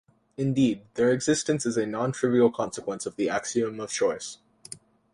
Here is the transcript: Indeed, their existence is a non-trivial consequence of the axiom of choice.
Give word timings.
Indeed, 0.35 0.81
their 0.95 1.11
existence 1.11 1.63
is 1.63 1.77
a 1.77 1.85
non-trivial 1.85 2.51
consequence 2.51 3.05
of 3.05 3.17
the 3.17 3.29
axiom 3.29 3.79
of 3.79 3.91
choice. 3.91 4.39